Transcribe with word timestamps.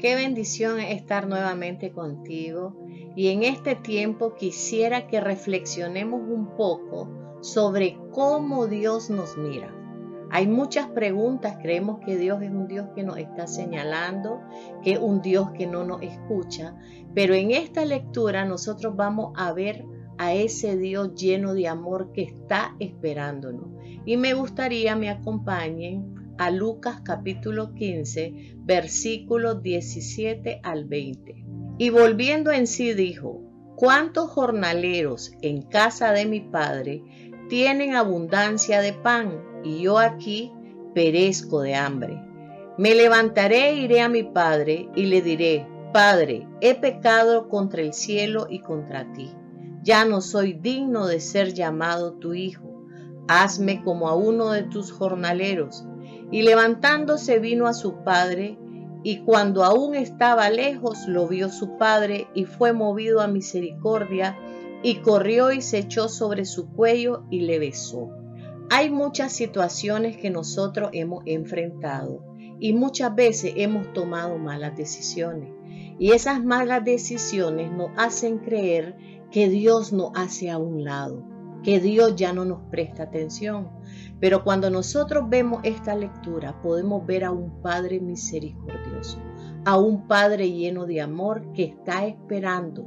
Qué 0.00 0.14
bendición 0.14 0.80
estar 0.80 1.28
nuevamente 1.28 1.92
contigo 1.92 2.74
y 3.14 3.28
en 3.28 3.42
este 3.42 3.74
tiempo 3.74 4.34
quisiera 4.34 5.06
que 5.06 5.20
reflexionemos 5.20 6.22
un 6.26 6.56
poco 6.56 7.36
sobre 7.42 7.98
cómo 8.10 8.66
Dios 8.66 9.10
nos 9.10 9.36
mira. 9.36 9.76
Hay 10.30 10.46
muchas 10.46 10.88
preguntas, 10.88 11.58
creemos 11.60 11.98
que 12.00 12.16
Dios 12.16 12.40
es 12.40 12.50
un 12.50 12.66
Dios 12.66 12.86
que 12.94 13.02
nos 13.02 13.18
está 13.18 13.46
señalando, 13.46 14.40
que 14.82 14.92
es 14.92 14.98
un 14.98 15.20
Dios 15.20 15.50
que 15.50 15.66
no 15.66 15.84
nos 15.84 16.00
escucha, 16.00 16.74
pero 17.14 17.34
en 17.34 17.50
esta 17.50 17.84
lectura 17.84 18.46
nosotros 18.46 18.96
vamos 18.96 19.32
a 19.36 19.52
ver 19.52 19.84
a 20.16 20.32
ese 20.32 20.78
Dios 20.78 21.14
lleno 21.14 21.52
de 21.52 21.68
amor 21.68 22.12
que 22.12 22.22
está 22.22 22.74
esperándonos. 22.78 23.66
Y 24.06 24.16
me 24.16 24.32
gustaría 24.32 24.96
me 24.96 25.10
acompañen 25.10 26.19
a 26.40 26.50
Lucas 26.50 27.02
capítulo 27.04 27.74
15, 27.74 28.54
versículos 28.60 29.62
17 29.62 30.60
al 30.62 30.86
20. 30.86 31.44
Y 31.76 31.90
volviendo 31.90 32.50
en 32.50 32.66
sí 32.66 32.94
dijo, 32.94 33.42
¿cuántos 33.76 34.30
jornaleros 34.30 35.32
en 35.42 35.60
casa 35.60 36.12
de 36.12 36.24
mi 36.24 36.40
padre 36.40 37.02
tienen 37.50 37.94
abundancia 37.94 38.80
de 38.80 38.94
pan 38.94 39.38
y 39.62 39.82
yo 39.82 39.98
aquí 39.98 40.50
perezco 40.94 41.60
de 41.60 41.74
hambre? 41.74 42.18
Me 42.78 42.94
levantaré 42.94 43.72
e 43.72 43.74
iré 43.74 44.00
a 44.00 44.08
mi 44.08 44.22
padre 44.22 44.88
y 44.96 45.04
le 45.04 45.20
diré, 45.20 45.66
Padre, 45.92 46.48
he 46.62 46.74
pecado 46.74 47.50
contra 47.50 47.82
el 47.82 47.92
cielo 47.92 48.46
y 48.48 48.60
contra 48.60 49.12
ti. 49.12 49.30
Ya 49.82 50.06
no 50.06 50.22
soy 50.22 50.54
digno 50.54 51.06
de 51.06 51.20
ser 51.20 51.52
llamado 51.52 52.14
tu 52.14 52.32
hijo. 52.32 52.86
Hazme 53.28 53.84
como 53.84 54.08
a 54.08 54.14
uno 54.14 54.52
de 54.52 54.62
tus 54.62 54.90
jornaleros. 54.90 55.84
Y 56.30 56.42
levantándose 56.42 57.38
vino 57.38 57.66
a 57.66 57.74
su 57.74 58.04
padre, 58.04 58.58
y 59.02 59.18
cuando 59.20 59.64
aún 59.64 59.94
estaba 59.94 60.50
lejos 60.50 61.08
lo 61.08 61.26
vio 61.26 61.48
su 61.48 61.76
padre, 61.78 62.28
y 62.34 62.44
fue 62.44 62.72
movido 62.72 63.20
a 63.20 63.26
misericordia, 63.26 64.36
y 64.82 64.96
corrió 64.96 65.52
y 65.52 65.60
se 65.60 65.78
echó 65.78 66.08
sobre 66.08 66.44
su 66.44 66.70
cuello 66.70 67.24
y 67.30 67.40
le 67.40 67.58
besó. 67.58 68.10
Hay 68.70 68.88
muchas 68.88 69.32
situaciones 69.32 70.16
que 70.16 70.30
nosotros 70.30 70.90
hemos 70.92 71.22
enfrentado 71.26 72.24
y 72.60 72.72
muchas 72.72 73.14
veces 73.14 73.54
hemos 73.56 73.92
tomado 73.92 74.38
malas 74.38 74.76
decisiones. 74.76 75.52
Y 75.98 76.12
esas 76.12 76.44
malas 76.44 76.84
decisiones 76.84 77.72
nos 77.72 77.90
hacen 77.96 78.38
creer 78.38 78.96
que 79.30 79.48
Dios 79.48 79.92
nos 79.92 80.12
hace 80.14 80.50
a 80.50 80.58
un 80.58 80.84
lado, 80.84 81.24
que 81.62 81.80
Dios 81.80 82.16
ya 82.16 82.32
no 82.32 82.44
nos 82.44 82.60
presta 82.70 83.04
atención. 83.04 83.68
Pero 84.18 84.44
cuando 84.44 84.70
nosotros 84.70 85.28
vemos 85.28 85.60
esta 85.64 85.94
lectura, 85.94 86.60
podemos 86.62 87.06
ver 87.06 87.24
a 87.24 87.30
un 87.30 87.62
Padre 87.62 88.00
misericordioso, 88.00 89.18
a 89.64 89.78
un 89.78 90.06
Padre 90.06 90.50
lleno 90.50 90.86
de 90.86 91.00
amor 91.00 91.52
que 91.52 91.64
está 91.64 92.06
esperando. 92.06 92.86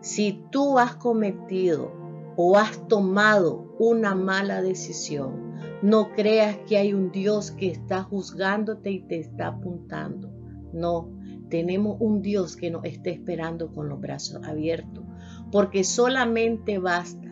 Si 0.00 0.44
tú 0.50 0.78
has 0.78 0.96
cometido 0.96 1.92
o 2.36 2.56
has 2.56 2.86
tomado 2.88 3.74
una 3.78 4.14
mala 4.14 4.62
decisión, 4.62 5.48
no 5.82 6.12
creas 6.12 6.56
que 6.66 6.76
hay 6.76 6.94
un 6.94 7.10
Dios 7.12 7.50
que 7.50 7.68
está 7.68 8.02
juzgándote 8.02 8.90
y 8.90 9.00
te 9.00 9.18
está 9.18 9.48
apuntando. 9.48 10.30
No, 10.72 11.10
tenemos 11.48 11.96
un 12.00 12.22
Dios 12.22 12.56
que 12.56 12.70
nos 12.70 12.84
está 12.84 13.10
esperando 13.10 13.72
con 13.72 13.88
los 13.88 14.00
brazos 14.00 14.44
abiertos, 14.44 15.04
porque 15.50 15.84
solamente 15.84 16.78
basta 16.78 17.27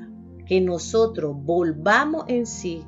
que 0.47 0.61
nosotros 0.61 1.37
volvamos 1.37 2.25
en 2.29 2.47
sí, 2.47 2.85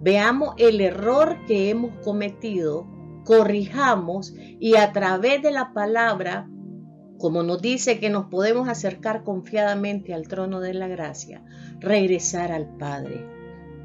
veamos 0.00 0.54
el 0.58 0.80
error 0.80 1.36
que 1.46 1.70
hemos 1.70 1.92
cometido, 2.02 2.86
corrijamos 3.24 4.34
y 4.36 4.76
a 4.76 4.92
través 4.92 5.42
de 5.42 5.50
la 5.50 5.72
palabra, 5.72 6.48
como 7.18 7.42
nos 7.42 7.62
dice 7.62 8.00
que 8.00 8.10
nos 8.10 8.26
podemos 8.26 8.68
acercar 8.68 9.22
confiadamente 9.22 10.12
al 10.12 10.28
trono 10.28 10.60
de 10.60 10.74
la 10.74 10.88
gracia, 10.88 11.44
regresar 11.78 12.52
al 12.52 12.76
Padre. 12.76 13.26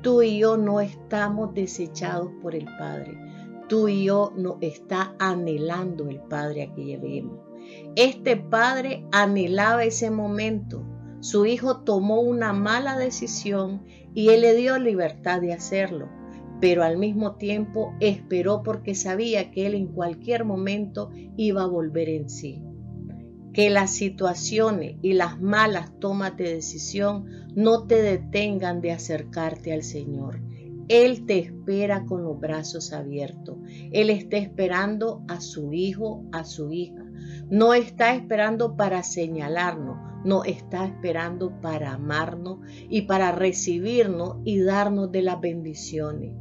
Tú 0.02 0.22
y 0.22 0.40
yo 0.40 0.58
no 0.58 0.80
estamos 0.80 1.54
desechados 1.54 2.32
por 2.42 2.56
el 2.56 2.66
Padre. 2.66 3.18
Tú 3.68 3.88
y 3.88 4.06
yo 4.06 4.34
no 4.36 4.58
está 4.62 5.14
anhelando 5.20 6.08
el 6.10 6.22
Padre 6.22 6.64
a 6.64 6.74
que 6.74 6.86
lleguemos. 6.86 7.40
Este 7.96 8.36
Padre 8.36 9.06
anhelaba 9.12 9.84
ese 9.84 10.10
momento 10.10 10.84
su 11.22 11.46
hijo 11.46 11.82
tomó 11.82 12.22
una 12.22 12.54
mala 12.54 12.98
decisión 12.98 13.82
y 14.14 14.30
él 14.30 14.42
le 14.42 14.56
dio 14.56 14.80
libertad 14.80 15.42
de 15.42 15.54
hacerlo, 15.54 16.08
pero 16.62 16.84
al 16.84 16.98
mismo 16.98 17.36
tiempo 17.36 17.94
esperó 18.00 18.64
porque 18.64 18.96
sabía 18.96 19.52
que 19.52 19.68
él 19.68 19.76
en 19.76 19.88
cualquier 19.88 20.46
momento 20.46 21.12
iba 21.36 21.64
a 21.64 21.68
volver 21.68 22.10
en 22.10 22.30
sí. 22.30 22.64
Que 23.54 23.70
las 23.70 23.92
situaciones 23.92 24.96
y 25.02 25.14
las 25.14 25.42
malas 25.42 25.92
tomas 26.00 26.38
de 26.38 26.54
decisión 26.56 27.26
no 27.56 27.88
te 27.88 28.02
detengan 28.02 28.80
de 28.80 28.92
acercarte 28.92 29.74
al 29.74 29.84
Señor. 29.84 30.40
Él 30.88 31.26
te 31.26 31.40
espera 31.40 32.06
con 32.06 32.24
los 32.24 32.40
brazos 32.40 32.94
abiertos. 32.94 33.58
Él 33.92 34.10
está 34.10 34.38
esperando 34.38 35.24
a 35.28 35.42
su 35.42 35.74
hijo, 35.74 36.24
a 36.32 36.46
su 36.46 36.72
hija. 36.72 37.06
No 37.50 37.74
está 37.74 38.16
esperando 38.16 38.76
para 38.76 39.04
señalarnos, 39.04 40.09
no 40.24 40.44
está 40.44 40.86
esperando 40.86 41.60
para 41.62 41.94
amarnos 41.94 42.60
y 42.90 43.04
para 43.04 43.32
recibirnos 43.32 44.38
y 44.44 44.60
darnos 44.60 45.12
de 45.12 45.22
las 45.22 45.40
bendiciones. 45.40 46.34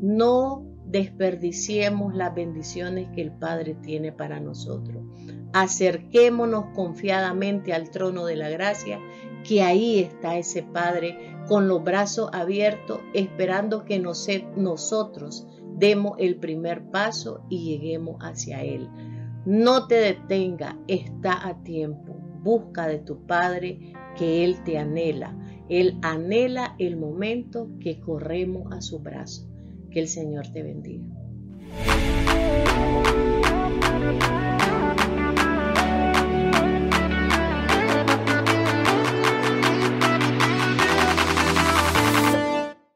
No 0.00 0.64
desperdiciemos 0.86 2.14
las 2.14 2.34
bendiciones 2.34 3.08
que 3.14 3.22
el 3.22 3.32
Padre 3.32 3.74
tiene 3.82 4.12
para 4.12 4.40
nosotros. 4.40 5.04
Acerquémonos 5.52 6.66
confiadamente 6.74 7.72
al 7.72 7.90
trono 7.90 8.24
de 8.24 8.36
la 8.36 8.48
gracia, 8.48 9.00
que 9.46 9.62
ahí 9.62 9.98
está 9.98 10.38
ese 10.38 10.62
Padre 10.62 11.36
con 11.48 11.68
los 11.68 11.82
brazos 11.82 12.30
abiertos, 12.32 13.00
esperando 13.14 13.84
que 13.84 13.98
nosotros 13.98 15.46
demos 15.76 16.14
el 16.18 16.36
primer 16.36 16.90
paso 16.90 17.44
y 17.48 17.64
lleguemos 17.64 18.16
hacia 18.20 18.62
Él. 18.62 18.88
No 19.44 19.86
te 19.86 19.96
detenga, 19.96 20.78
está 20.88 21.46
a 21.46 21.62
tiempo. 21.62 22.15
Busca 22.46 22.86
de 22.86 23.00
tu 23.00 23.26
Padre 23.26 23.92
que 24.16 24.44
Él 24.44 24.62
te 24.62 24.78
anhela. 24.78 25.36
Él 25.68 25.98
anhela 26.00 26.76
el 26.78 26.96
momento 26.96 27.68
que 27.80 27.98
corremos 27.98 28.72
a 28.72 28.80
su 28.80 29.00
brazo. 29.00 29.50
Que 29.90 29.98
el 29.98 30.06
Señor 30.06 30.46
te 30.52 30.62
bendiga. 30.62 31.04